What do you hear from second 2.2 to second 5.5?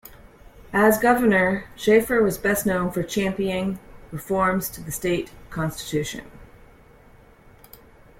was best known for championing reforms to the state